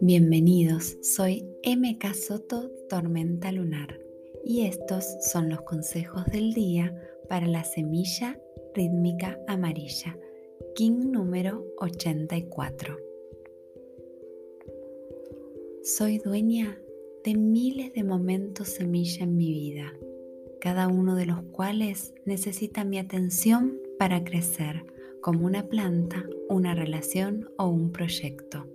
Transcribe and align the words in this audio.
Bienvenidos, 0.00 0.96
soy 1.02 1.44
MK 1.64 2.14
Soto 2.14 2.70
Tormenta 2.88 3.52
Lunar 3.52 4.00
y 4.44 4.66
estos 4.66 5.04
son 5.20 5.50
los 5.50 5.60
consejos 5.62 6.24
del 6.26 6.54
día 6.54 6.94
para 7.28 7.46
la 7.46 7.64
semilla 7.64 8.40
rítmica 8.74 9.38
amarilla, 9.46 10.18
King 10.74 11.10
número 11.10 11.66
84. 11.78 12.96
Soy 15.82 16.18
dueña 16.18 16.80
de 17.24 17.34
miles 17.34 17.92
de 17.92 18.04
momentos 18.04 18.68
semilla 18.68 19.24
en 19.24 19.36
mi 19.36 19.52
vida, 19.52 19.92
cada 20.66 20.88
uno 20.88 21.14
de 21.14 21.26
los 21.26 21.42
cuales 21.52 22.12
necesita 22.24 22.82
mi 22.82 22.98
atención 22.98 23.78
para 24.00 24.24
crecer 24.24 24.84
como 25.20 25.46
una 25.46 25.68
planta, 25.68 26.24
una 26.48 26.74
relación 26.74 27.48
o 27.56 27.68
un 27.68 27.92
proyecto. 27.92 28.66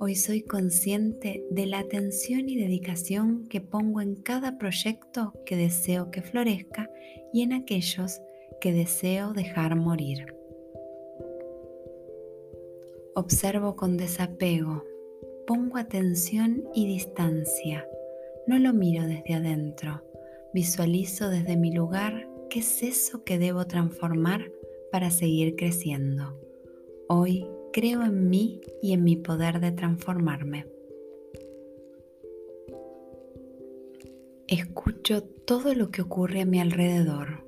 Hoy 0.00 0.16
soy 0.16 0.42
consciente 0.42 1.46
de 1.52 1.66
la 1.66 1.78
atención 1.78 2.48
y 2.48 2.56
dedicación 2.56 3.46
que 3.46 3.60
pongo 3.60 4.00
en 4.00 4.16
cada 4.16 4.58
proyecto 4.58 5.34
que 5.46 5.54
deseo 5.54 6.10
que 6.10 6.20
florezca 6.20 6.90
y 7.32 7.42
en 7.42 7.52
aquellos 7.52 8.20
que 8.60 8.72
deseo 8.72 9.34
dejar 9.34 9.76
morir. 9.76 10.34
Observo 13.14 13.76
con 13.76 13.96
desapego, 13.96 14.82
pongo 15.46 15.78
atención 15.78 16.64
y 16.74 16.88
distancia. 16.88 17.86
No 18.48 18.58
lo 18.58 18.74
miro 18.74 19.06
desde 19.06 19.34
adentro, 19.34 20.02
visualizo 20.54 21.28
desde 21.30 21.56
mi 21.56 21.72
lugar 21.72 22.28
qué 22.48 22.60
es 22.60 22.84
eso 22.84 23.24
que 23.24 23.38
debo 23.38 23.66
transformar 23.66 24.52
para 24.92 25.10
seguir 25.10 25.56
creciendo. 25.56 26.38
Hoy 27.08 27.44
creo 27.72 28.04
en 28.04 28.30
mí 28.30 28.60
y 28.80 28.92
en 28.92 29.02
mi 29.02 29.16
poder 29.16 29.58
de 29.58 29.72
transformarme. 29.72 30.66
Escucho 34.46 35.24
todo 35.24 35.74
lo 35.74 35.90
que 35.90 36.02
ocurre 36.02 36.42
a 36.42 36.46
mi 36.46 36.60
alrededor. 36.60 37.44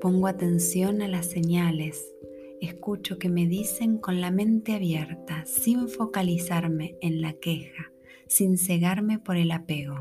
Pongo 0.00 0.26
atención 0.26 1.02
a 1.02 1.08
las 1.08 1.26
señales. 1.26 2.12
Escucho 2.60 3.20
que 3.20 3.28
me 3.28 3.46
dicen 3.46 3.98
con 3.98 4.20
la 4.20 4.32
mente 4.32 4.74
abierta, 4.74 5.44
sin 5.46 5.88
focalizarme 5.88 6.96
en 7.00 7.20
la 7.20 7.34
queja, 7.34 7.92
sin 8.26 8.58
cegarme 8.58 9.20
por 9.20 9.36
el 9.36 9.52
apego. 9.52 9.94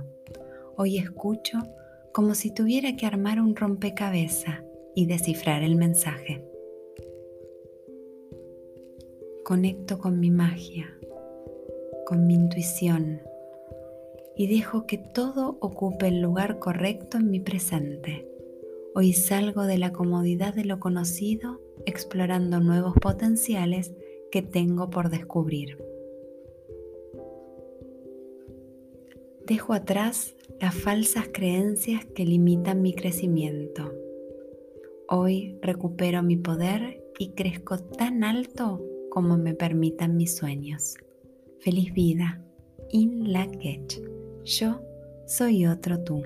Hoy 0.77 0.97
escucho 0.97 1.59
como 2.13 2.35
si 2.35 2.53
tuviera 2.53 2.95
que 2.95 3.05
armar 3.05 3.39
un 3.39 3.55
rompecabezas 3.55 4.63
y 4.95 5.05
descifrar 5.05 5.63
el 5.63 5.75
mensaje 5.75 6.45
conecto 9.43 9.99
con 9.99 10.19
mi 10.19 10.31
magia, 10.31 10.97
con 12.05 12.25
mi 12.25 12.35
intuición 12.35 13.21
y 14.35 14.47
dejo 14.47 14.85
que 14.85 14.97
todo 14.97 15.57
ocupe 15.59 16.07
el 16.07 16.21
lugar 16.21 16.57
correcto 16.59 17.17
en 17.17 17.29
mi 17.29 17.39
presente. 17.39 18.27
Hoy 18.95 19.13
salgo 19.13 19.63
de 19.63 19.77
la 19.77 19.91
comodidad 19.91 20.53
de 20.53 20.63
lo 20.63 20.79
conocido 20.79 21.59
explorando 21.85 22.59
nuevos 22.59 22.93
potenciales 22.95 23.93
que 24.31 24.41
tengo 24.41 24.89
por 24.89 25.09
descubrir. 25.09 25.77
Dejo 29.45 29.73
atrás 29.73 30.35
las 30.59 30.75
falsas 30.75 31.27
creencias 31.33 32.05
que 32.05 32.25
limitan 32.25 32.81
mi 32.81 32.93
crecimiento. 32.93 33.91
Hoy 35.07 35.57
recupero 35.61 36.23
mi 36.23 36.37
poder 36.37 37.03
y 37.17 37.31
crezco 37.31 37.79
tan 37.79 38.23
alto 38.23 38.81
como 39.09 39.37
me 39.37 39.53
permitan 39.53 40.15
mis 40.15 40.35
sueños. 40.35 40.95
Feliz 41.59 41.93
vida. 41.93 42.41
In 42.91 43.31
la 43.31 43.47
Yo 44.43 44.81
soy 45.25 45.65
otro 45.65 46.03
tú. 46.03 46.23